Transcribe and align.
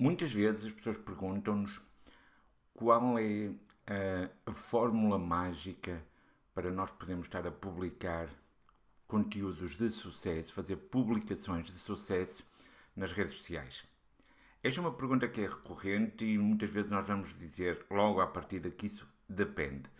Muitas 0.00 0.32
vezes 0.32 0.64
as 0.64 0.72
pessoas 0.72 0.96
perguntam-nos 0.96 1.78
qual 2.72 3.18
é 3.18 3.52
a, 3.86 4.50
a, 4.50 4.54
fórmula 4.54 5.18
mágica 5.18 6.02
para 6.54 6.70
nós 6.70 6.90
podermos 6.90 7.26
estar 7.26 7.46
a 7.46 7.50
publicar 7.50 8.30
conteúdos 9.06 9.76
de 9.76 9.90
sucesso, 9.90 10.54
fazer 10.54 10.76
publicações 10.76 11.66
de 11.66 11.76
sucesso 11.76 12.42
nas 12.96 13.12
redes 13.12 13.34
sociais. 13.34 13.84
Esta 14.62 14.80
é 14.80 14.82
uma 14.82 14.94
pergunta 14.94 15.28
que 15.28 15.42
é 15.42 15.46
recorrente 15.46 16.24
e 16.24 16.38
muitas 16.38 16.70
vezes 16.70 16.90
nós 16.90 17.06
vamos 17.06 17.38
dizer 17.38 17.84
logo 17.90 18.22
à 18.22 18.26
partida 18.26 18.70
que 18.70 18.86
isso 18.86 19.06
depende. 19.28 19.90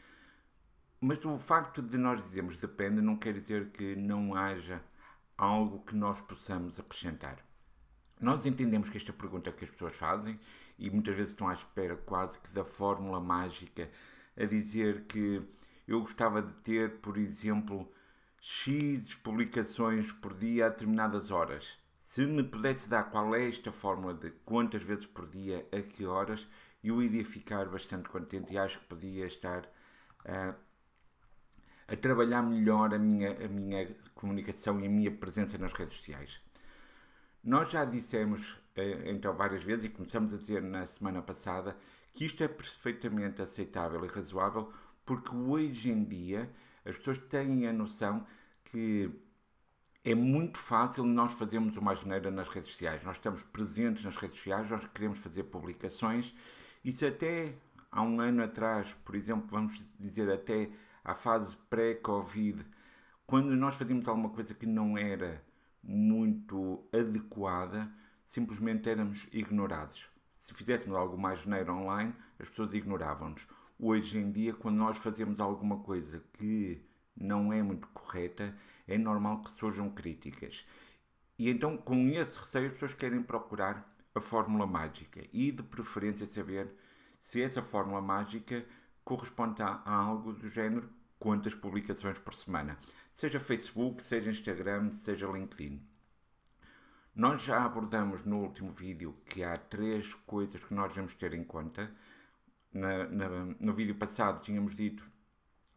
Mas 0.99 1.23
o 1.27 1.39
facto 1.39 1.83
de 1.83 1.99
nós 1.99 2.25
dizermos 2.25 2.59
depende 2.59 3.03
não 3.03 3.19
quer 3.19 3.35
dizer 3.35 3.71
que 3.71 3.95
não 3.97 4.35
haja 4.35 4.83
algo 5.37 5.85
que 5.85 5.95
nós 5.95 6.23
possamos 6.23 6.81
acrescentar. 6.81 7.50
Nós 8.21 8.45
entendemos 8.45 8.91
que 8.91 8.99
esta 8.99 9.13
pergunta 9.13 9.51
que 9.51 9.65
as 9.65 9.71
pessoas 9.71 9.97
fazem 9.97 10.39
e 10.79 10.91
muitas 10.91 11.17
vezes 11.17 11.33
estão 11.33 11.49
à 11.49 11.55
espera 11.55 11.97
quase 11.97 12.39
que 12.39 12.53
da 12.53 12.65
fórmula 12.65 13.19
mágica 13.19 13.91
a 14.37 14.45
dizer 14.45 15.05
que 15.07 15.43
eu 15.89 16.01
gostava 16.01 16.43
de 16.43 16.53
ter, 16.63 16.99
por 17.01 17.17
exemplo, 17.17 17.91
X 18.39 19.15
publicações 19.17 20.13
por 20.13 20.35
dia 20.35 20.67
a 20.67 20.69
determinadas 20.69 21.31
horas. 21.31 21.79
Se 22.03 22.27
me 22.27 22.45
pudesse 22.45 22.89
dar 22.89 23.05
qual 23.05 23.35
é 23.35 23.49
esta 23.49 23.73
fórmula 23.73 24.13
de 24.13 24.31
quantas 24.45 24.83
vezes 24.83 25.07
por 25.07 25.27
dia, 25.29 25.67
a 25.73 25.81
que 25.81 26.05
horas, 26.05 26.47
eu 26.85 27.03
iria 27.03 27.25
ficar 27.25 27.67
bastante 27.67 28.09
contente 28.09 28.53
e 28.53 28.59
acho 28.59 28.81
que 28.81 28.87
podia 28.87 29.27
estar 29.27 29.67
a, 30.25 30.55
a 31.89 31.97
trabalhar 31.97 32.43
melhor 32.43 32.93
a 32.93 32.99
minha, 32.99 33.33
a 33.45 33.49
minha 33.49 33.95
comunicação 34.15 34.81
e 34.81 34.87
a 34.87 34.91
minha 34.91 35.11
presença 35.11 35.57
nas 35.57 35.73
redes 35.73 35.97
sociais. 35.97 36.41
Nós 37.43 37.71
já 37.71 37.85
dissemos 37.85 38.57
eh, 38.77 39.11
então 39.11 39.35
várias 39.35 39.65
vezes 39.65 39.87
e 39.87 39.89
começamos 39.89 40.35
a 40.35 40.37
dizer 40.37 40.63
na 40.63 40.87
semana 40.87 41.23
passada 41.23 41.77
que 42.13 42.25
isto 42.25 42.43
é 42.43 42.49
perfeitamente 42.49 43.41
aceitável 43.41 44.05
e 44.05 44.09
razoável 44.09 44.73
porque 45.07 45.35
hoje 45.35 45.91
em 45.91 46.05
dia 46.05 46.51
as 46.85 46.97
pessoas 46.97 47.19
têm 47.19 47.67
a 47.67 47.73
noção 47.73 48.27
que 48.65 49.11
é 50.05 50.15
muito 50.15 50.59
fácil 50.59 51.05
nós 51.05 51.33
fazermos 51.35 51.77
uma 51.77 51.95
geneira 51.95 52.31
nas 52.31 52.49
redes 52.49 52.71
sociais. 52.71 53.05
Nós 53.05 53.17
estamos 53.17 53.45
presentes 53.45 54.05
nas 54.05 54.17
redes 54.17 54.37
sociais, 54.37 54.71
nós 54.71 54.85
queremos 54.87 55.19
fazer 55.19 55.45
publicações 55.45 56.35
e 56.85 56.93
se 56.93 57.07
até 57.07 57.55
há 57.91 58.03
um 58.03 58.21
ano 58.21 58.43
atrás, 58.43 58.95
por 59.05 59.15
exemplo, 59.15 59.47
vamos 59.51 59.83
dizer 59.99 60.31
até 60.31 60.71
à 61.05 61.15
fase 61.15 61.57
pré-Covid, 61.69 62.65
quando 63.27 63.55
nós 63.57 63.77
fazíamos 63.77 64.09
alguma 64.09 64.31
coisa 64.31 64.55
que 64.55 64.67
não 64.67 64.97
era 64.97 65.43
muito 65.83 66.85
adequada, 66.93 67.91
simplesmente 68.27 68.89
éramos 68.89 69.27
ignorados. 69.33 70.09
Se 70.39 70.55
fizéssemos 70.55 70.97
algo 70.97 71.19
mais 71.19 71.41
geneiro 71.41 71.73
online, 71.73 72.15
as 72.39 72.49
pessoas 72.49 72.73
ignoravam-nos. 72.73 73.47
Hoje 73.79 74.19
em 74.19 74.31
dia, 74.31 74.55
quando 74.55 74.77
nós 74.77 74.99
fazemos 74.99 75.41
alguma 75.41 75.79
coisa 75.79 76.23
que 76.33 76.83
não 77.17 77.53
é 77.53 77.63
muito 77.63 77.89
correta, 77.89 78.55
é 78.87 78.97
normal 78.97 79.43
que 79.43 79.51
surjam 79.51 79.91
críticas. 79.91 80.67
E 81.39 81.49
então, 81.49 81.77
com 81.77 82.09
esse 82.09 82.39
receio, 82.39 82.67
as 82.67 82.73
pessoas 82.73 82.95
querem 82.95 83.23
procurar 83.23 83.91
a 84.15 84.21
fórmula 84.21 84.67
mágica 84.67 85.23
e, 85.33 85.51
de 85.51 85.63
preferência, 85.63 86.27
saber 86.27 86.71
se 87.21 87.41
essa 87.43 87.63
fórmula 87.63 88.01
mágica 88.01 88.65
corresponde 89.05 89.63
a 89.63 89.83
algo 89.87 90.33
do 90.33 90.49
género 90.49 90.89
quantas 91.21 91.55
publicações 91.55 92.19
por 92.19 92.35
semana, 92.35 92.79
seja 93.15 93.39
Facebook, 93.39 94.03
seja 94.03 94.31
Instagram, 94.31 94.91
seja 94.91 95.31
LinkedIn. 95.31 95.81
Nós 97.15 97.43
já 97.43 97.63
abordamos 97.63 98.25
no 98.25 98.39
último 98.39 98.71
vídeo 98.71 99.15
que 99.27 99.45
há 99.45 99.57
três 99.57 100.15
coisas 100.27 100.65
que 100.65 100.73
nós 100.73 100.89
devemos 100.89 101.15
ter 101.15 101.35
em 101.35 101.45
conta. 101.45 101.95
Na, 102.73 103.07
na, 103.07 103.29
no 103.61 103.75
vídeo 103.75 103.95
passado 103.95 104.41
tínhamos 104.41 104.75
dito 104.75 105.05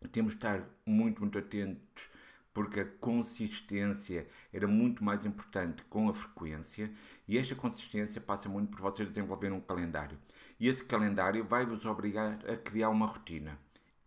que 0.02 0.08
temos 0.08 0.34
de 0.34 0.38
estar 0.38 0.64
muito, 0.86 1.20
muito 1.20 1.38
atentos 1.38 2.10
porque 2.54 2.82
a 2.82 2.86
consistência 2.86 4.28
era 4.54 4.68
muito 4.68 5.04
mais 5.04 5.26
importante 5.26 5.84
com 5.86 6.08
a 6.08 6.14
frequência 6.14 6.92
e 7.28 7.38
esta 7.38 7.56
consistência 7.56 8.22
passa 8.22 8.48
muito 8.48 8.70
por 8.70 8.80
vocês 8.80 9.10
desenvolverem 9.10 9.58
um 9.58 9.62
calendário. 9.62 10.18
E 10.60 10.68
esse 10.68 10.86
calendário 10.86 11.44
vai 11.44 11.66
vos 11.66 11.84
obrigar 11.86 12.40
a 12.48 12.56
criar 12.56 12.90
uma 12.90 13.08
rotina. 13.08 13.60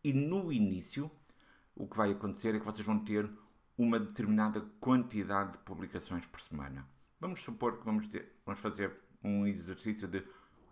E 0.03 0.13
no 0.13 0.53
início, 0.53 1.11
o 1.77 1.87
que 1.87 1.97
vai 1.97 2.11
acontecer 2.11 2.55
é 2.55 2.59
que 2.59 2.65
vocês 2.65 2.87
vão 2.87 2.99
ter 2.99 3.31
uma 3.77 4.01
determinada 4.01 4.63
quantidade 4.81 5.53
de 5.53 5.59
publicações 5.59 6.27
por 6.27 6.41
semana. 6.41 6.89
Vamos 7.21 7.43
supor 7.43 7.79
que 7.79 7.85
vamos, 7.85 8.09
vamos 8.45 8.61
fazer 8.61 8.97
um 9.23 9.47
exercício 9.47 10.09
de 10.09 10.25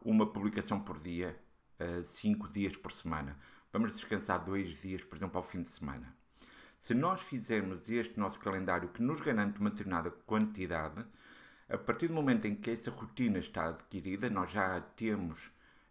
uma 0.03 0.26
publicação 0.32 0.81
por 0.81 0.98
dia, 0.98 1.38
uh, 1.78 2.03
cinco 2.03 2.48
dias 2.48 2.76
por 2.76 2.91
semana. 2.91 3.38
Vamos 3.72 3.93
descansar 3.93 4.43
dois 4.43 4.81
dias, 4.81 5.04
por 5.04 5.16
exemplo, 5.16 5.37
ao 5.37 5.43
fim 5.43 5.60
de 5.60 5.69
semana. 5.69 6.16
Se 6.78 6.94
nós 6.94 7.22
fizermos 7.22 7.88
este 7.91 8.19
nosso 8.19 8.38
calendário 8.38 8.88
que 8.88 9.03
nos 9.03 9.20
garante 9.20 9.60
uma 9.60 9.70
determinada 9.70 10.10
quantidade, 10.10 11.04
a 11.69 11.78
partir 11.78 12.09
do 12.09 12.14
momento 12.14 12.47
em 12.47 12.54
que 12.54 12.70
essa 12.70 12.91
rotina 12.91 13.38
está 13.38 13.69
adquirida, 13.69 14.31
nós 14.31 14.50
já 14.50 14.76
a 14.76 14.81
temos 14.81 15.47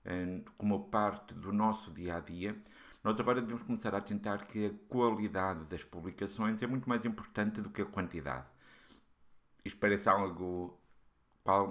uh, 0.06 0.52
como 0.58 0.90
parte 0.90 1.36
do 1.36 1.52
nosso 1.52 1.92
dia 1.92 2.16
a 2.16 2.20
dia, 2.20 2.56
nós 3.04 3.20
agora 3.20 3.42
devemos 3.42 3.64
começar 3.64 3.94
a 3.94 4.02
tentar 4.02 4.46
que 4.46 4.68
a 4.68 4.72
qualidade 4.88 5.66
das 5.66 5.84
publicações 5.84 6.62
é 6.62 6.68
muito 6.68 6.88
mais 6.88 7.04
importante 7.06 7.62
do 7.62 7.70
que 7.70 7.82
a 7.82 7.86
quantidade. 7.86 8.46
Isto 9.66 9.78
parece 9.80 10.10
algo 10.10 10.80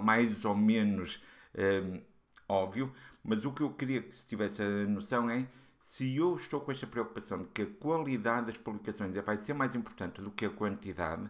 mais 0.03 0.45
ou 0.45 0.55
menos 0.55 1.21
um, 1.55 2.01
óbvio, 2.47 2.93
mas 3.23 3.45
o 3.45 3.51
que 3.51 3.63
eu 3.63 3.73
queria 3.73 4.01
que 4.01 4.15
se 4.15 4.27
tivesse 4.27 4.61
a 4.61 4.87
noção 4.87 5.29
é 5.29 5.47
se 5.81 6.15
eu 6.15 6.35
estou 6.35 6.61
com 6.61 6.71
esta 6.71 6.87
preocupação 6.87 7.43
de 7.43 7.49
que 7.49 7.63
a 7.63 7.67
qualidade 7.67 8.47
das 8.47 8.57
publicações 8.57 9.15
vai 9.15 9.37
ser 9.37 9.53
mais 9.53 9.75
importante 9.75 10.21
do 10.21 10.31
que 10.31 10.45
a 10.45 10.49
quantidade, 10.49 11.29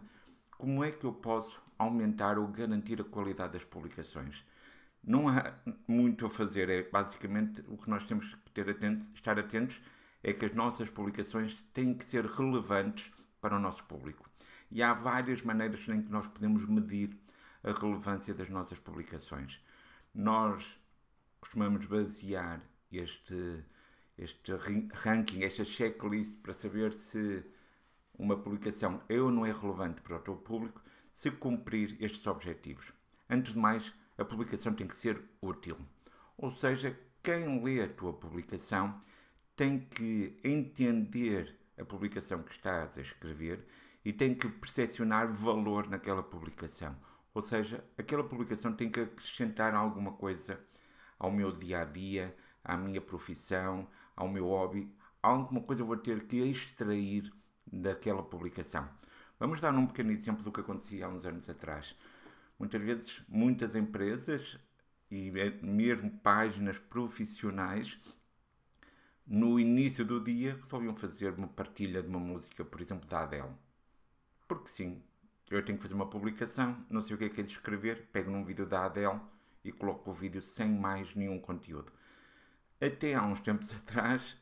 como 0.58 0.84
é 0.84 0.90
que 0.90 1.04
eu 1.04 1.12
posso 1.12 1.60
aumentar 1.78 2.38
ou 2.38 2.46
garantir 2.46 3.00
a 3.00 3.04
qualidade 3.04 3.54
das 3.54 3.64
publicações? 3.64 4.44
Não 5.06 5.28
há 5.28 5.52
muito 5.86 6.24
a 6.26 6.30
fazer, 6.30 6.68
é 6.68 6.82
basicamente 6.82 7.62
o 7.68 7.76
que 7.76 7.90
nós 7.90 8.04
temos 8.04 8.34
que 8.34 8.50
ter 8.52 8.68
atentos, 8.70 9.10
estar 9.14 9.38
atentos 9.38 9.80
é 10.22 10.32
que 10.32 10.46
as 10.46 10.54
nossas 10.54 10.88
publicações 10.88 11.54
têm 11.74 11.92
que 11.92 12.04
ser 12.04 12.24
relevantes 12.24 13.12
para 13.40 13.56
o 13.56 13.60
nosso 13.60 13.84
público. 13.84 14.28
E 14.70 14.82
há 14.82 14.94
várias 14.94 15.42
maneiras 15.42 15.86
em 15.88 16.02
que 16.02 16.10
nós 16.10 16.26
podemos 16.26 16.66
medir 16.66 17.14
a 17.62 17.72
relevância 17.72 18.32
das 18.32 18.48
nossas 18.48 18.78
publicações. 18.78 19.60
Nós 20.14 20.78
costumamos 21.40 21.84
basear 21.84 22.62
este, 22.90 23.62
este 24.16 24.52
ranking, 24.94 25.42
esta 25.42 25.64
checklist 25.64 26.38
para 26.40 26.54
saber 26.54 26.94
se 26.94 27.44
uma 28.18 28.36
publicação 28.36 29.02
é 29.08 29.20
ou 29.20 29.30
não 29.30 29.44
é 29.44 29.52
relevante 29.52 30.00
para 30.00 30.16
o 30.16 30.20
teu 30.20 30.36
público, 30.36 30.82
se 31.12 31.30
cumprir 31.30 31.96
estes 32.00 32.26
objetivos. 32.26 32.92
Antes 33.28 33.52
de 33.52 33.58
mais, 33.58 33.92
a 34.16 34.24
publicação 34.24 34.74
tem 34.74 34.86
que 34.86 34.94
ser 34.94 35.22
útil. 35.40 35.76
Ou 36.36 36.50
seja, 36.50 36.98
quem 37.22 37.62
lê 37.62 37.82
a 37.82 37.88
tua 37.88 38.12
publicação 38.12 39.00
tem 39.56 39.80
que 39.80 40.38
entender 40.44 41.56
a 41.78 41.84
publicação 41.84 42.42
que 42.42 42.52
estás 42.52 42.98
a 42.98 43.02
escrever 43.02 43.66
e 44.04 44.12
tem 44.12 44.34
que 44.34 44.48
percepcionar 44.48 45.32
valor 45.32 45.88
naquela 45.88 46.22
publicação. 46.22 46.94
Ou 47.32 47.42
seja, 47.42 47.84
aquela 47.98 48.22
publicação 48.22 48.72
tem 48.72 48.90
que 48.90 49.00
acrescentar 49.00 49.74
alguma 49.74 50.12
coisa 50.12 50.60
ao 51.18 51.32
meu 51.32 51.50
dia 51.50 51.80
a 51.80 51.84
dia, 51.84 52.36
à 52.62 52.76
minha 52.76 53.00
profissão, 53.00 53.88
ao 54.14 54.28
meu 54.28 54.46
hobby. 54.46 54.94
Alguma 55.22 55.62
coisa 55.62 55.82
eu 55.82 55.86
vou 55.86 55.96
ter 55.96 56.26
que 56.26 56.36
extrair 56.36 57.32
daquela 57.66 58.22
publicação. 58.22 58.88
Vamos 59.38 59.60
dar 59.60 59.74
um 59.74 59.86
pequeno 59.86 60.12
exemplo 60.12 60.44
do 60.44 60.52
que 60.52 60.60
acontecia 60.60 61.06
há 61.06 61.08
uns 61.08 61.24
anos 61.24 61.48
atrás. 61.48 61.96
Muitas 62.64 62.82
vezes, 62.82 63.22
muitas 63.28 63.76
empresas 63.76 64.58
e 65.10 65.30
mesmo 65.60 66.10
páginas 66.10 66.78
profissionais 66.78 68.00
no 69.26 69.60
início 69.60 70.02
do 70.02 70.18
dia 70.18 70.58
resolviam 70.58 70.96
fazer 70.96 71.34
uma 71.34 71.46
partilha 71.46 72.02
de 72.02 72.08
uma 72.08 72.18
música, 72.18 72.64
por 72.64 72.80
exemplo, 72.80 73.06
da 73.06 73.24
Adele. 73.24 73.52
Porque 74.48 74.68
sim, 74.68 75.02
eu 75.50 75.62
tenho 75.62 75.76
que 75.76 75.82
fazer 75.82 75.94
uma 75.94 76.08
publicação, 76.08 76.82
não 76.88 77.02
sei 77.02 77.14
o 77.14 77.18
que 77.18 77.26
é 77.26 77.28
que 77.28 77.42
é 77.42 77.44
de 77.44 77.50
escrever, 77.50 78.08
pego 78.10 78.30
num 78.30 78.46
vídeo 78.46 78.64
da 78.64 78.86
Adele 78.86 79.20
e 79.62 79.70
coloco 79.70 80.10
o 80.10 80.14
vídeo 80.14 80.40
sem 80.40 80.66
mais 80.66 81.14
nenhum 81.14 81.38
conteúdo. 81.38 81.92
Até 82.80 83.12
há 83.12 83.22
uns 83.22 83.42
tempos 83.42 83.70
atrás, 83.76 84.38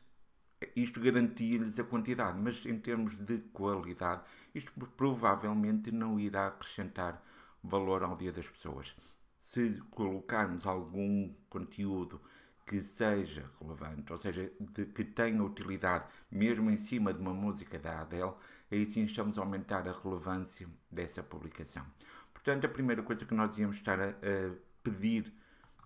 isto 0.77 1.01
garantia-lhes 1.01 1.77
a 1.77 1.83
quantidade, 1.83 2.39
mas 2.39 2.65
em 2.65 2.79
termos 2.79 3.15
de 3.15 3.39
qualidade, 3.51 4.23
isto 4.55 4.71
provavelmente 4.95 5.91
não 5.91 6.17
irá 6.17 6.47
acrescentar 6.47 7.21
valor 7.63 8.03
ao 8.03 8.15
dia 8.15 8.31
das 8.31 8.47
pessoas. 8.47 8.95
Se 9.39 9.81
colocarmos 9.91 10.65
algum 10.65 11.33
conteúdo 11.49 12.21
que 12.65 12.81
seja 12.81 13.49
relevante, 13.59 14.11
ou 14.11 14.17
seja, 14.17 14.51
de, 14.59 14.85
que 14.85 15.03
tenha 15.03 15.43
utilidade, 15.43 16.05
mesmo 16.31 16.69
em 16.69 16.77
cima 16.77 17.13
de 17.13 17.19
uma 17.19 17.33
música 17.33 17.77
da 17.77 18.01
Adele, 18.01 18.33
aí 18.71 18.85
sim 18.85 19.03
estamos 19.03 19.37
a 19.37 19.41
aumentar 19.41 19.87
a 19.87 19.91
relevância 19.91 20.67
dessa 20.89 21.21
publicação. 21.21 21.85
Portanto, 22.33 22.65
a 22.65 22.69
primeira 22.69 23.03
coisa 23.03 23.25
que 23.25 23.33
nós 23.33 23.57
íamos 23.57 23.77
estar 23.77 23.99
a, 23.99 24.09
a 24.09 24.55
pedir 24.81 25.33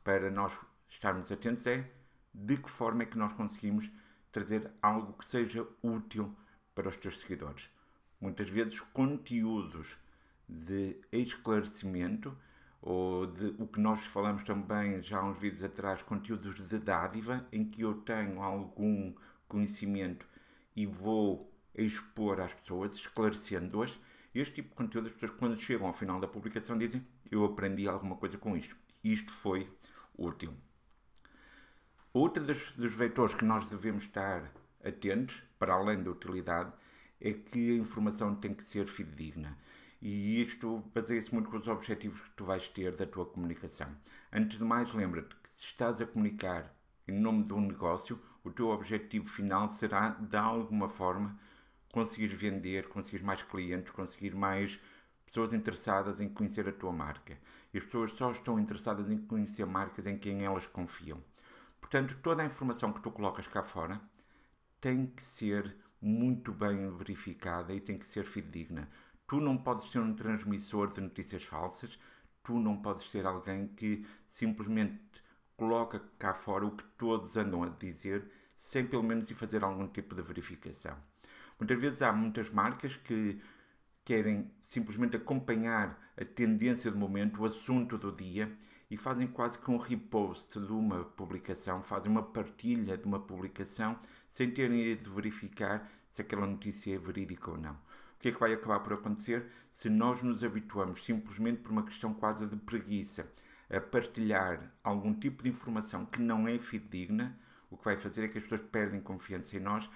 para 0.03 0.29
nós 0.29 0.57
estarmos 0.87 1.31
atentos 1.31 1.65
é 1.65 1.91
de 2.33 2.57
que 2.57 2.69
forma 2.69 3.03
é 3.03 3.05
que 3.05 3.17
nós 3.17 3.33
conseguimos 3.33 3.91
trazer 4.31 4.71
algo 4.81 5.13
que 5.13 5.25
seja 5.25 5.67
útil 5.81 6.35
para 6.75 6.89
os 6.89 6.95
teus 6.95 7.19
seguidores. 7.19 7.69
Muitas 8.21 8.49
vezes 8.49 8.79
conteúdos 8.93 9.97
de 10.47 10.99
esclarecimento 11.11 12.37
ou 12.81 13.25
de 13.27 13.55
o 13.57 13.67
que 13.67 13.79
nós 13.79 14.05
falamos 14.05 14.43
também 14.43 15.01
já 15.01 15.19
há 15.19 15.25
uns 15.25 15.39
vídeos 15.39 15.63
atrás, 15.63 16.01
conteúdos 16.01 16.55
de 16.55 16.77
dádiva, 16.77 17.45
em 17.51 17.65
que 17.65 17.81
eu 17.81 17.95
tenho 17.95 18.41
algum 18.41 19.13
conhecimento 19.47 20.27
e 20.75 20.85
vou 20.85 21.51
expor 21.75 22.39
às 22.39 22.53
pessoas, 22.53 22.95
esclarecendo-as. 22.95 23.99
Este 24.33 24.55
tipo 24.55 24.69
de 24.69 24.75
conteúdo, 24.75 25.07
as 25.07 25.13
pessoas, 25.13 25.31
quando 25.31 25.59
chegam 25.59 25.87
ao 25.87 25.93
final 25.93 26.19
da 26.19 26.27
publicação, 26.27 26.77
dizem: 26.77 27.05
Eu 27.31 27.43
aprendi 27.43 27.87
alguma 27.87 28.15
coisa 28.15 28.37
com 28.37 28.55
isto. 28.55 28.75
Isto 29.03 29.31
foi 29.31 29.69
útil. 30.15 30.53
Outro 32.13 32.43
dos, 32.43 32.71
dos 32.71 32.93
vetores 32.95 33.35
que 33.35 33.45
nós 33.45 33.69
devemos 33.69 34.03
estar 34.03 34.51
atentos, 34.83 35.43
para 35.59 35.73
além 35.73 36.01
da 36.01 36.11
utilidade, 36.11 36.71
é 37.19 37.33
que 37.33 37.71
a 37.71 37.75
informação 37.75 38.35
tem 38.35 38.53
que 38.53 38.63
ser 38.63 38.87
fidedigna. 38.87 39.57
E 40.01 40.41
isto 40.41 40.83
baseia-se 40.93 41.33
muito 41.33 41.49
com 41.49 41.57
os 41.57 41.67
objetivos 41.67 42.21
que 42.21 42.29
tu 42.31 42.45
vais 42.45 42.67
ter 42.67 42.95
da 42.95 43.05
tua 43.05 43.25
comunicação. 43.25 43.89
Antes 44.31 44.57
de 44.57 44.63
mais, 44.63 44.93
lembra-te 44.93 45.35
que 45.35 45.49
se 45.49 45.65
estás 45.65 45.99
a 45.99 46.05
comunicar 46.05 46.73
em 47.07 47.19
nome 47.19 47.43
de 47.43 47.53
um 47.53 47.61
negócio, 47.61 48.21
o 48.43 48.51
teu 48.51 48.67
objetivo 48.67 49.27
final 49.27 49.69
será, 49.69 50.09
de 50.09 50.37
alguma 50.37 50.89
forma, 50.89 51.39
conseguir 51.91 52.27
vender, 52.27 52.89
conseguir 52.89 53.23
mais 53.23 53.41
clientes, 53.41 53.91
conseguir 53.91 54.35
mais 54.35 54.79
pessoas 55.25 55.53
interessadas 55.53 56.19
em 56.21 56.29
conhecer 56.29 56.67
a 56.67 56.71
tua 56.71 56.91
marca. 56.91 57.37
E 57.73 57.77
as 57.77 57.83
pessoas 57.83 58.11
só 58.11 58.31
estão 58.31 58.59
interessadas 58.59 59.09
em 59.09 59.17
conhecer 59.17 59.65
marcas 59.65 60.05
em 60.05 60.17
quem 60.17 60.43
elas 60.43 60.67
confiam. 60.67 61.23
Portanto, 61.79 62.17
toda 62.21 62.43
a 62.43 62.45
informação 62.45 62.91
que 62.91 63.01
tu 63.01 63.11
colocas 63.11 63.47
cá 63.47 63.63
fora 63.63 64.01
tem 64.79 65.05
que 65.07 65.23
ser 65.23 65.75
muito 66.01 66.51
bem 66.51 66.89
verificada 66.95 67.73
e 67.73 67.79
tem 67.81 67.97
que 67.97 68.05
ser 68.05 68.23
fidedigna. 68.23 68.89
Tu 69.27 69.41
não 69.41 69.57
podes 69.57 69.91
ser 69.91 69.99
um 69.99 70.13
transmissor 70.13 70.87
de 70.87 71.01
notícias 71.01 71.43
falsas, 71.43 71.99
tu 72.41 72.57
não 72.59 72.77
podes 72.77 73.09
ser 73.09 73.25
alguém 73.25 73.67
que 73.67 74.05
simplesmente 74.29 75.21
coloca 75.57 76.01
cá 76.17 76.33
fora 76.33 76.65
o 76.65 76.71
que 76.71 76.83
todos 76.97 77.35
andam 77.35 77.63
a 77.63 77.69
dizer, 77.69 78.31
sem 78.55 78.87
pelo 78.87 79.03
menos 79.03 79.29
ir 79.29 79.35
fazer 79.35 79.63
algum 79.63 79.87
tipo 79.87 80.15
de 80.15 80.21
verificação. 80.21 80.97
Muitas 81.59 81.79
vezes 81.79 82.01
há 82.01 82.13
muitas 82.13 82.49
marcas 82.49 82.95
que 82.95 83.41
querem 84.05 84.49
simplesmente 84.63 85.17
acompanhar 85.17 85.99
a 86.15 86.23
tendência 86.23 86.89
do 86.89 86.97
momento, 86.97 87.41
o 87.41 87.45
assunto 87.45 87.97
do 87.97 88.11
dia, 88.11 88.55
e 88.89 88.95
fazem 88.95 89.27
quase 89.27 89.59
que 89.59 89.69
um 89.69 89.75
repost 89.75 90.57
de 90.57 90.71
uma 90.71 91.03
publicação, 91.03 91.83
fazem 91.83 92.09
uma 92.09 92.23
partilha 92.23 92.97
de 92.97 93.05
uma 93.05 93.19
publicação, 93.19 93.99
sem 94.29 94.49
terem 94.49 94.79
ido 94.79 95.13
verificar 95.13 95.91
se 96.09 96.21
aquela 96.21 96.47
notícia 96.47 96.95
é 96.95 96.97
verídica 96.97 97.51
ou 97.51 97.57
não. 97.57 97.77
O 98.17 98.19
que 98.19 98.29
é 98.29 98.31
que 98.31 98.39
vai 98.39 98.51
acabar 98.51 98.79
por 98.79 98.93
acontecer 98.93 99.45
se 99.71 99.89
nós 99.89 100.23
nos 100.23 100.43
habituamos 100.43 101.05
simplesmente 101.05 101.61
por 101.61 101.71
uma 101.71 101.83
questão 101.83 102.13
quase 102.13 102.47
de 102.47 102.55
preguiça 102.55 103.31
a 103.69 103.79
partilhar 103.79 104.73
algum 104.83 105.13
tipo 105.13 105.43
de 105.43 105.49
informação 105.49 106.03
que 106.05 106.19
não 106.19 106.47
é 106.47 106.57
fidedigna? 106.57 107.37
O 107.69 107.77
que 107.77 107.85
vai 107.85 107.95
fazer 107.95 108.23
é 108.23 108.27
que 108.27 108.39
as 108.39 108.43
pessoas 108.43 108.61
perdem 108.61 108.99
confiança 108.99 109.55
em 109.55 109.59
nós 109.59 109.87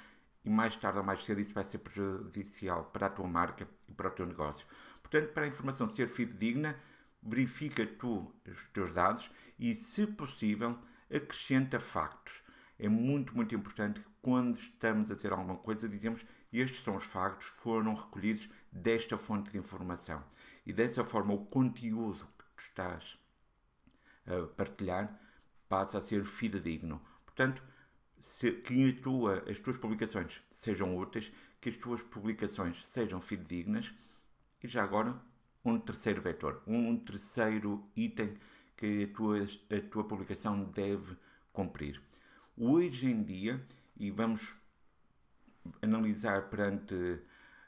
e 0.46 0.50
mais 0.52 0.76
tarde 0.76 1.00
ou 1.00 1.04
mais 1.04 1.26
cedo 1.26 1.42
isso 1.42 1.54
vai 1.54 1.64
ser 1.64 1.80
prejudicial 1.80 2.86
para 2.86 3.08
a 3.08 3.10
tua 3.10 3.28
marca 3.28 3.68
e 3.88 3.92
para 3.92 4.10
o 4.10 4.12
teu 4.12 4.28
negócio. 4.28 4.68
Portanto, 5.02 5.34
para 5.34 5.46
a 5.46 5.48
informação 5.48 5.88
ser 5.88 6.08
fidedigna, 6.08 6.76
verifica 7.24 7.86
tu 7.86 8.32
os 8.48 8.68
teus 8.68 8.92
dados 8.94 9.32
e, 9.58 9.74
se 9.74 10.06
possível, 10.06 10.78
acrescenta 11.12 11.80
factos. 11.80 12.44
É 12.78 12.88
muito, 12.88 13.36
muito 13.36 13.54
importante 13.54 14.00
que 14.00 14.08
quando 14.22 14.58
estamos 14.58 15.12
a 15.12 15.16
dizer 15.16 15.32
alguma 15.32 15.56
coisa, 15.56 15.90
dizemos 15.90 16.26
estes 16.60 16.82
são 16.82 16.96
os 16.96 17.06
factos, 17.06 17.48
foram 17.48 17.94
recolhidos 17.94 18.50
desta 18.72 19.18
fonte 19.18 19.52
de 19.52 19.58
informação. 19.58 20.24
E 20.66 20.74
dessa 20.74 21.04
forma, 21.04 21.34
o 21.34 21.46
conteúdo 21.46 22.28
que 22.38 22.46
tu 22.56 22.60
estás 22.60 23.18
a 24.26 24.48
partilhar 24.56 25.20
passa 25.68 25.98
a 25.98 26.02
ser 26.02 26.26
fidedigno. 26.26 27.02
Portanto, 27.26 27.64
se, 28.22 28.52
que 28.52 28.94
tua, 28.94 29.44
as 29.50 29.60
tuas 29.60 29.78
publicações 29.78 30.42
sejam 30.52 30.98
úteis, 30.98 31.32
que 31.60 31.70
as 31.70 31.78
tuas 31.78 32.04
publicações 32.04 32.86
sejam 32.86 33.22
fidedignas 33.22 33.94
e 34.64 34.68
já 34.68 34.84
agora 34.84 35.20
um 35.64 35.80
terceiro 35.80 36.22
vetor, 36.22 36.62
um 36.68 36.98
terceiro 36.98 37.90
item 37.96 38.38
que 38.76 39.04
a 39.04 39.16
tua, 39.16 39.38
a 39.40 39.82
tua 39.90 40.04
publicação 40.04 40.64
deve 40.64 41.16
cumprir. 41.54 42.02
Hoje 42.58 43.08
em 43.08 43.24
dia, 43.24 43.66
e 43.96 44.12
vamos 44.12 44.56
analisar 45.82 46.50
perante 46.50 47.20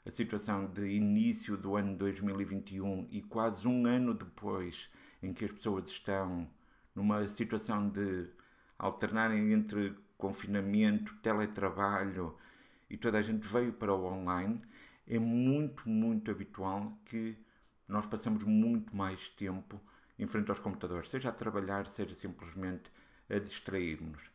a 0.06 0.10
situação 0.10 0.66
de 0.66 0.86
início 0.86 1.56
do 1.56 1.76
ano 1.76 1.96
2021 1.96 3.08
e 3.10 3.22
quase 3.22 3.66
um 3.66 3.86
ano 3.86 4.12
depois 4.12 4.90
em 5.22 5.32
que 5.32 5.44
as 5.44 5.52
pessoas 5.52 5.88
estão 5.88 6.48
numa 6.94 7.26
situação 7.26 7.88
de 7.88 8.28
alternarem 8.78 9.52
entre 9.52 9.96
confinamento, 10.16 11.14
teletrabalho 11.16 12.36
e 12.88 12.96
toda 12.96 13.18
a 13.18 13.22
gente 13.22 13.46
veio 13.48 13.72
para 13.72 13.94
o 13.94 14.04
online, 14.04 14.60
é 15.06 15.18
muito, 15.18 15.88
muito 15.88 16.30
habitual 16.30 16.98
que 17.04 17.36
nós 17.88 18.06
passemos 18.06 18.44
muito 18.44 18.94
mais 18.94 19.28
tempo 19.28 19.80
em 20.18 20.26
frente 20.26 20.50
aos 20.50 20.58
computadores, 20.58 21.08
seja 21.08 21.30
a 21.30 21.32
trabalhar, 21.32 21.86
seja 21.86 22.14
simplesmente 22.14 22.90
a 23.28 23.38
distrairmos. 23.38 24.30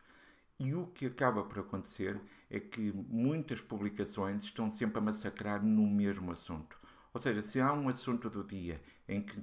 E 0.60 0.74
o 0.74 0.86
que 0.88 1.06
acaba 1.06 1.42
por 1.42 1.60
acontecer 1.60 2.20
é 2.50 2.60
que 2.60 2.92
muitas 2.92 3.62
publicações 3.62 4.42
estão 4.42 4.70
sempre 4.70 4.98
a 4.98 5.00
massacrar 5.00 5.64
no 5.64 5.86
mesmo 5.86 6.30
assunto. 6.30 6.76
Ou 7.14 7.18
seja, 7.18 7.40
se 7.40 7.58
há 7.58 7.72
um 7.72 7.88
assunto 7.88 8.28
do 8.28 8.44
dia 8.44 8.78
em 9.08 9.22
que 9.22 9.42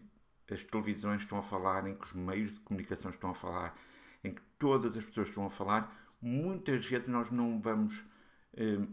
as 0.52 0.64
televisões 0.64 1.22
estão 1.22 1.40
a 1.40 1.42
falar, 1.42 1.88
em 1.88 1.96
que 1.96 2.06
os 2.06 2.14
meios 2.14 2.54
de 2.54 2.60
comunicação 2.60 3.10
estão 3.10 3.32
a 3.32 3.34
falar, 3.34 3.76
em 4.24 4.32
que 4.32 4.42
todas 4.60 4.96
as 4.96 5.04
pessoas 5.04 5.30
estão 5.30 5.48
a 5.48 5.50
falar, 5.50 5.92
muitas 6.22 6.86
vezes 6.86 7.08
nós 7.08 7.32
não 7.32 7.60
vamos 7.60 8.06
eh, 8.54 8.86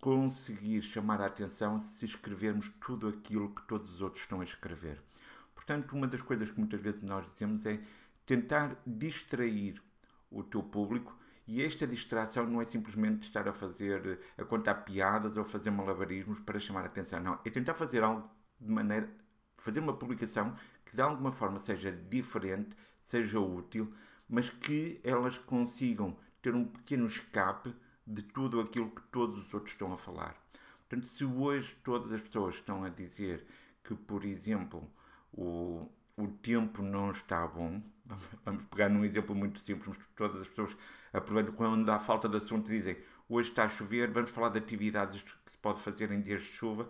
conseguir 0.00 0.82
chamar 0.82 1.20
a 1.20 1.26
atenção 1.26 1.78
se 1.78 2.04
escrevermos 2.06 2.68
tudo 2.84 3.06
aquilo 3.06 3.54
que 3.54 3.62
todos 3.68 3.88
os 3.94 4.02
outros 4.02 4.24
estão 4.24 4.40
a 4.40 4.44
escrever. 4.44 5.00
Portanto, 5.54 5.92
uma 5.92 6.08
das 6.08 6.22
coisas 6.22 6.50
que 6.50 6.58
muitas 6.58 6.80
vezes 6.80 7.02
nós 7.02 7.24
dizemos 7.30 7.64
é 7.66 7.80
tentar 8.26 8.76
distrair 8.84 9.80
o 10.30 10.42
teu 10.42 10.62
público 10.62 11.20
e 11.50 11.64
esta 11.64 11.84
distração 11.84 12.46
não 12.46 12.62
é 12.62 12.64
simplesmente 12.64 13.24
estar 13.24 13.48
a 13.48 13.52
fazer, 13.52 14.20
a 14.38 14.44
contar 14.44 14.72
piadas 14.84 15.36
ou 15.36 15.44
fazer 15.44 15.72
malabarismos 15.72 16.38
para 16.38 16.60
chamar 16.60 16.82
a 16.82 16.86
atenção. 16.86 17.20
Não, 17.20 17.40
é 17.44 17.50
tentar 17.50 17.74
fazer 17.74 18.04
algo 18.04 18.30
de 18.60 18.70
maneira, 18.70 19.12
fazer 19.56 19.80
uma 19.80 19.92
publicação 19.92 20.54
que 20.84 20.94
de 20.94 21.02
alguma 21.02 21.32
forma 21.32 21.58
seja 21.58 21.90
diferente, 21.90 22.76
seja 23.02 23.40
útil, 23.40 23.92
mas 24.28 24.48
que 24.48 25.00
elas 25.02 25.38
consigam 25.38 26.16
ter 26.40 26.54
um 26.54 26.64
pequeno 26.64 27.06
escape 27.06 27.74
de 28.06 28.22
tudo 28.22 28.60
aquilo 28.60 28.88
que 28.88 29.02
todos 29.10 29.36
os 29.36 29.52
outros 29.52 29.72
estão 29.72 29.92
a 29.92 29.98
falar. 29.98 30.36
Portanto, 30.88 31.08
se 31.08 31.24
hoje 31.24 31.74
todas 31.82 32.12
as 32.12 32.22
pessoas 32.22 32.54
estão 32.54 32.84
a 32.84 32.88
dizer 32.88 33.44
que, 33.82 33.96
por 33.96 34.24
exemplo, 34.24 34.88
o, 35.32 35.90
o 36.16 36.28
tempo 36.28 36.80
não 36.80 37.10
está 37.10 37.44
bom, 37.44 37.82
vamos 38.44 38.64
pegar 38.66 38.88
num 38.88 39.04
exemplo 39.04 39.34
muito 39.34 39.58
simples, 39.60 39.96
mas 39.96 40.06
todas 40.16 40.42
as 40.42 40.48
pessoas 40.48 40.76
aproveitam 41.12 41.54
quando 41.54 41.88
há 41.90 41.98
falta 41.98 42.28
de 42.28 42.36
assunto 42.36 42.68
dizem 42.68 42.96
hoje 43.28 43.50
está 43.50 43.64
a 43.64 43.68
chover, 43.68 44.10
vamos 44.10 44.30
falar 44.30 44.48
de 44.48 44.58
atividades 44.58 45.22
que 45.22 45.52
se 45.52 45.58
pode 45.58 45.80
fazer 45.80 46.10
em 46.10 46.20
dias 46.20 46.42
de 46.42 46.48
chuva. 46.48 46.88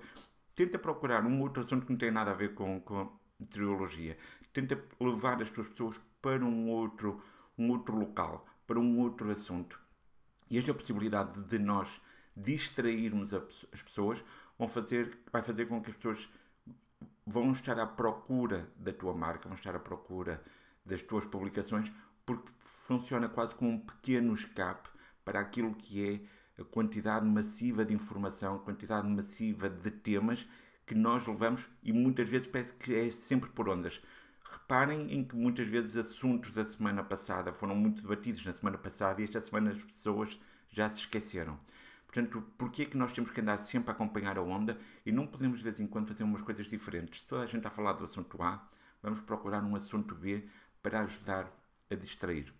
Tenta 0.54 0.78
procurar 0.78 1.24
um 1.24 1.40
outro 1.40 1.60
assunto 1.60 1.86
que 1.86 1.92
não 1.92 1.98
tem 1.98 2.10
nada 2.10 2.30
a 2.30 2.34
ver 2.34 2.54
com, 2.54 2.80
com 2.80 3.12
meteorologia. 3.38 4.16
Tenta 4.52 4.82
levar 4.98 5.40
as 5.40 5.50
tuas 5.50 5.68
pessoas 5.68 6.00
para 6.20 6.44
um 6.44 6.68
outro, 6.68 7.22
um 7.58 7.70
outro 7.70 7.96
local, 7.96 8.46
para 8.66 8.78
um 8.78 8.98
outro 8.98 9.30
assunto. 9.30 9.78
E 10.50 10.58
esta 10.58 10.74
possibilidade 10.74 11.40
de 11.44 11.58
nós 11.58 12.00
distrairmos 12.36 13.34
as 13.34 13.82
pessoas 13.82 14.24
vão 14.58 14.66
fazer, 14.66 15.18
vai 15.32 15.42
fazer 15.42 15.66
com 15.66 15.80
que 15.82 15.90
as 15.90 15.96
pessoas 15.96 16.28
vão 17.26 17.52
estar 17.52 17.78
à 17.78 17.86
procura 17.86 18.68
da 18.76 18.92
tua 18.92 19.14
marca, 19.14 19.48
vão 19.48 19.54
estar 19.54 19.74
à 19.76 19.78
procura 19.78 20.42
das 20.90 21.02
tuas 21.02 21.24
publicações, 21.24 21.90
porque 22.26 22.50
funciona 22.86 23.28
quase 23.28 23.54
como 23.54 23.70
um 23.70 23.78
pequeno 23.78 24.34
escape 24.34 24.88
para 25.24 25.40
aquilo 25.40 25.74
que 25.74 26.04
é 26.56 26.60
a 26.60 26.64
quantidade 26.64 27.24
massiva 27.26 27.84
de 27.84 27.94
informação, 27.94 28.58
quantidade 28.58 29.08
massiva 29.08 29.70
de 29.70 29.90
temas 29.90 30.46
que 30.86 30.94
nós 30.94 31.26
levamos 31.26 31.68
e 31.82 31.92
muitas 31.92 32.28
vezes 32.28 32.46
parece 32.46 32.72
que 32.74 32.94
é 32.94 33.10
sempre 33.10 33.48
por 33.50 33.68
ondas. 33.68 34.02
Reparem 34.44 35.12
em 35.14 35.22
que 35.22 35.36
muitas 35.36 35.66
vezes 35.68 35.96
assuntos 35.96 36.50
da 36.50 36.64
semana 36.64 37.04
passada 37.04 37.52
foram 37.52 37.74
muito 37.76 38.02
debatidos 38.02 38.44
na 38.44 38.52
semana 38.52 38.76
passada 38.76 39.20
e 39.20 39.24
esta 39.24 39.40
semana 39.40 39.70
as 39.70 39.84
pessoas 39.84 40.38
já 40.68 40.88
se 40.90 40.98
esqueceram. 40.98 41.58
Portanto, 42.06 42.42
porquê 42.58 42.82
é 42.82 42.84
que 42.86 42.96
nós 42.96 43.12
temos 43.12 43.30
que 43.30 43.40
andar 43.40 43.56
sempre 43.58 43.90
a 43.90 43.94
acompanhar 43.94 44.36
a 44.36 44.42
onda 44.42 44.76
e 45.06 45.12
não 45.12 45.28
podemos 45.28 45.58
de 45.58 45.64
vez 45.64 45.78
em 45.78 45.86
quando 45.86 46.08
fazer 46.08 46.24
umas 46.24 46.42
coisas 46.42 46.66
diferentes? 46.66 47.20
Se 47.20 47.26
toda 47.28 47.44
a 47.44 47.46
gente 47.46 47.58
está 47.58 47.68
a 47.68 47.72
falar 47.72 47.92
do 47.92 48.02
assunto 48.02 48.42
A, 48.42 48.68
vamos 49.02 49.20
procurar 49.20 49.62
um 49.64 49.76
assunto 49.76 50.14
B 50.14 50.48
para 50.82 51.00
ajudar 51.02 51.50
a 51.90 51.94
distrair. 51.94 52.52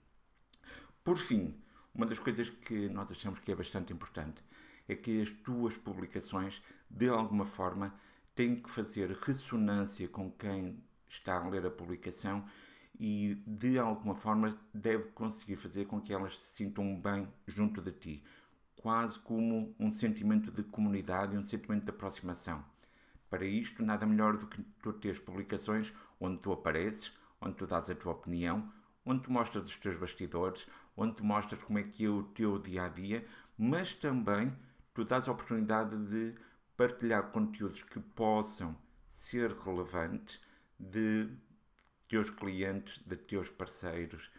Por 1.03 1.17
fim, 1.17 1.55
uma 1.95 2.07
das 2.07 2.19
coisas 2.19 2.51
que 2.51 2.89
nós 2.89 3.11
achamos 3.11 3.39
que 3.41 3.51
é 3.51 3.55
bastante 3.55 3.93
importante 3.93 4.43
é 4.89 4.95
que 4.95 5.23
as 5.23 5.31
tuas 5.31 5.77
publicações, 5.77 6.63
de 6.89 7.09
alguma 7.09 7.47
forma, 7.47 7.95
têm 8.35 8.61
que 8.61 8.71
fazer 8.71 9.11
ressonância 9.11 10.09
com 10.09 10.31
quem 10.31 10.83
está 11.09 11.37
a 11.37 11.49
ler 11.49 11.65
a 11.67 11.71
publicação 11.71 12.45
e, 12.99 13.35
de 13.47 13.79
alguma 13.79 14.15
forma, 14.15 14.57
deve 14.73 15.05
conseguir 15.11 15.57
fazer 15.57 15.87
com 15.87 16.01
que 16.01 16.13
elas 16.13 16.39
se 16.39 16.57
sintam 16.57 17.01
bem 17.01 17.29
junto 17.47 17.81
de 17.81 17.93
ti, 17.93 18.25
quase 18.77 19.19
como 19.19 19.75
um 19.79 19.91
sentimento 19.91 20.51
de 20.51 20.63
comunidade 20.63 21.35
e 21.35 21.39
um 21.39 21.43
sentimento 21.43 21.85
de 21.85 21.91
aproximação. 21.91 22.65
Para 23.31 23.47
isto, 23.47 23.83
nada 23.83 24.05
melhor 24.05 24.37
do 24.37 24.47
que 24.47 24.61
tu 24.83 24.93
teres 24.93 25.21
publicações 25.21 25.95
onde 26.19 26.41
tu 26.41 26.53
apareces, 26.53 27.13
onde 27.41 27.55
tu 27.55 27.67
dás 27.67 27.89
a 27.89 27.95
tua 27.95 28.13
opinião, 28.13 28.71
onde 29.07 29.23
tu 29.23 29.33
mostras 29.33 29.65
os 29.65 29.77
teus 29.77 29.95
bastidores, 29.95 30.67
onde 30.97 31.15
tu 31.15 31.25
mostras 31.25 31.63
como 31.63 31.79
é 31.79 31.85
que 31.85 32.05
é 32.05 32.09
o 32.09 32.25
teu 32.25 32.59
dia 32.59 32.85
a 32.85 32.89
dia, 32.89 33.25
mas 33.57 33.95
também 33.95 34.53
tu 34.93 35.05
dás 35.05 35.29
a 35.29 35.33
oportunidade 35.33 35.97
de 36.07 36.35
partilhar 36.77 37.31
conteúdos 37.31 37.83
que 37.83 38.01
possam 38.01 38.77
ser 39.13 39.53
relevantes 39.53 40.41
de 40.79 41.29
teus 42.09 42.31
clientes, 42.31 42.99
de 43.07 43.17
teus 43.17 43.49
parceiros, 43.49 44.31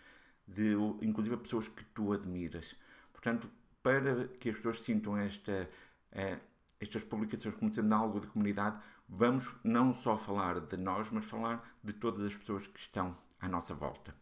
de 0.48 0.74
inclusive 1.02 1.38
pessoas 1.38 1.68
que 1.68 1.84
tu 1.86 2.12
admiras. 2.12 2.76
Portanto, 3.14 3.50
para 3.82 4.28
que 4.28 4.50
as 4.50 4.56
pessoas 4.56 4.82
sintam 4.82 5.18
esta, 5.18 5.70
eh, 6.12 6.40
estas 6.82 7.04
publicações 7.04 7.54
como 7.56 7.72
sendo 7.72 7.94
algo 7.94 8.20
de 8.20 8.28
comunidade, 8.28 8.82
vamos 9.08 9.56
não 9.64 9.94
só 9.94 10.18
falar 10.18 10.60
de 10.60 10.76
nós, 10.78 11.12
mas 11.12 11.26
falar 11.26 11.78
de 11.84 11.94
todas 11.94 12.26
as 12.26 12.36
pessoas 12.36 12.66
que 12.66 12.80
estão 12.80 13.16
à 13.40 13.48
nossa 13.48 13.74
volta. 13.76 14.16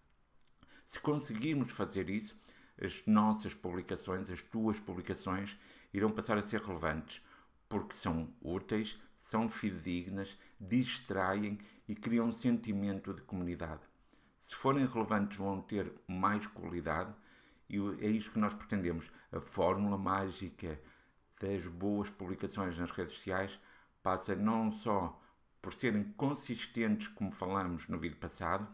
Se 0.85 0.99
conseguirmos 0.99 1.71
fazer 1.71 2.09
isso, 2.09 2.35
as 2.81 3.03
nossas 3.05 3.53
publicações, 3.53 4.29
as 4.29 4.41
tuas 4.41 4.79
publicações, 4.79 5.57
irão 5.93 6.11
passar 6.11 6.37
a 6.37 6.41
ser 6.41 6.61
relevantes, 6.61 7.21
porque 7.67 7.93
são 7.93 8.33
úteis, 8.41 8.97
são 9.17 9.47
fidedignas, 9.47 10.37
distraem 10.59 11.57
e 11.87 11.95
criam 11.95 12.27
um 12.27 12.31
sentimento 12.31 13.13
de 13.13 13.21
comunidade. 13.21 13.81
Se 14.39 14.55
forem 14.55 14.85
relevantes, 14.85 15.37
vão 15.37 15.61
ter 15.61 15.93
mais 16.07 16.47
qualidade 16.47 17.13
e 17.69 17.77
é 18.03 18.09
isto 18.09 18.31
que 18.31 18.39
nós 18.39 18.53
pretendemos. 18.53 19.11
A 19.31 19.39
fórmula 19.39 19.97
mágica 19.97 20.81
das 21.39 21.65
boas 21.67 22.09
publicações 22.09 22.77
nas 22.77 22.91
redes 22.91 23.15
sociais 23.15 23.59
passa 24.03 24.35
não 24.35 24.71
só 24.71 25.19
por 25.61 25.73
serem 25.73 26.03
consistentes, 26.13 27.07
como 27.07 27.31
falamos 27.31 27.87
no 27.87 27.97
vídeo 27.97 28.17
passado, 28.17 28.67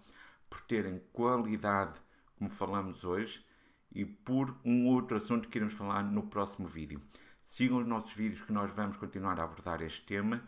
por 0.49 0.61
terem 0.61 1.01
qualidade, 1.11 1.99
como 2.37 2.49
falamos 2.49 3.03
hoje, 3.03 3.43
e 3.91 4.05
por 4.05 4.55
um 4.63 4.87
outro 4.87 5.17
assunto 5.17 5.47
que 5.47 5.57
iremos 5.57 5.73
falar 5.73 6.03
no 6.03 6.23
próximo 6.23 6.67
vídeo. 6.67 7.01
Sigam 7.43 7.77
os 7.77 7.85
nossos 7.85 8.13
vídeos 8.13 8.41
que 8.41 8.51
nós 8.51 8.71
vamos 8.73 8.97
continuar 8.97 9.39
a 9.39 9.43
abordar 9.43 9.81
este 9.81 10.05
tema. 10.05 10.43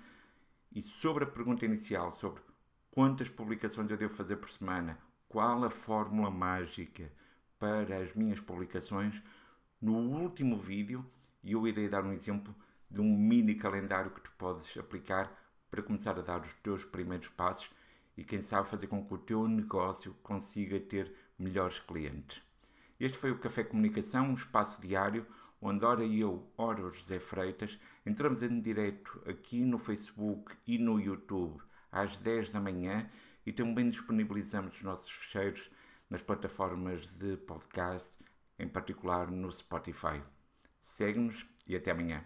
E 0.71 0.81
sobre 0.81 1.23
a 1.23 1.27
pergunta 1.27 1.65
inicial, 1.65 2.11
sobre 2.11 2.41
quantas 2.91 3.29
publicações 3.29 3.89
eu 3.89 3.97
devo 3.97 4.13
fazer 4.13 4.35
por 4.35 4.49
semana, 4.49 4.99
qual 5.29 5.63
a 5.63 5.69
fórmula 5.69 6.29
mágica 6.29 7.11
para 7.57 7.97
as 7.97 8.13
minhas 8.13 8.41
publicações, 8.41 9.23
no 9.81 9.93
último 9.93 10.57
vídeo 10.57 11.05
e 11.43 11.53
eu 11.53 11.67
irei 11.67 11.89
dar 11.89 12.03
um 12.03 12.13
exemplo 12.13 12.55
de 12.89 13.01
um 13.01 13.17
mini 13.17 13.55
calendário 13.55 14.11
que 14.11 14.21
tu 14.21 14.31
podes 14.37 14.77
aplicar 14.77 15.31
para 15.69 15.83
começar 15.83 16.17
a 16.17 16.21
dar 16.21 16.41
os 16.41 16.53
teus 16.55 16.85
primeiros 16.85 17.29
passos 17.29 17.69
e 18.15 18.23
quem 18.23 18.41
sabe 18.41 18.69
fazer 18.69 18.87
com 18.87 19.05
que 19.05 19.13
o 19.13 19.17
teu 19.17 19.47
negócio 19.47 20.13
consiga 20.23 20.79
ter 20.79 21.13
melhores 21.37 21.79
clientes. 21.79 22.41
Este 22.99 23.17
foi 23.17 23.31
o 23.31 23.37
Café 23.37 23.63
Comunicação, 23.63 24.29
um 24.29 24.33
espaço 24.33 24.81
diário 24.81 25.25
onde 25.61 25.85
ora 25.85 26.05
eu, 26.05 26.51
ora 26.57 26.83
o 26.83 26.91
José 26.91 27.19
Freitas, 27.19 27.79
entramos 28.05 28.43
em 28.43 28.61
direto 28.61 29.21
aqui 29.25 29.63
no 29.63 29.77
Facebook 29.77 30.55
e 30.65 30.77
no 30.77 30.99
YouTube 30.99 31.61
às 31.91 32.17
10 32.17 32.51
da 32.51 32.59
manhã 32.59 33.09
e 33.45 33.51
também 33.51 33.89
disponibilizamos 33.89 34.77
os 34.77 34.83
nossos 34.83 35.11
fecheiros 35.11 35.69
nas 36.09 36.21
plataformas 36.21 37.07
de 37.07 37.37
podcast, 37.37 38.11
em 38.57 38.67
particular 38.67 39.29
no 39.31 39.51
Spotify. 39.51 40.21
Segue-nos 40.87 41.45
e 41.67 41.75
até 41.75 41.91
amanhã. 41.91 42.23